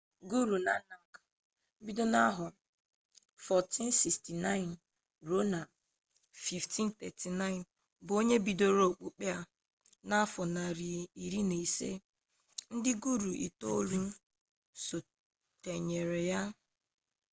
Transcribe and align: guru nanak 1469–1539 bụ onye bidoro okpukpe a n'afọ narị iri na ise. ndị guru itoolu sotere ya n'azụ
guru 0.31 0.55
nanak 0.65 1.09
1469–1539 3.41 4.75
bụ 8.05 8.11
onye 8.19 8.35
bidoro 8.45 8.83
okpukpe 8.89 9.25
a 9.37 9.41
n'afọ 10.07 10.41
narị 10.55 10.89
iri 11.23 11.39
na 11.49 11.55
ise. 11.65 11.91
ndị 12.75 12.91
guru 13.03 13.31
itoolu 13.47 13.99
sotere 14.85 16.19
ya 16.31 16.41
n'azụ 16.45 16.53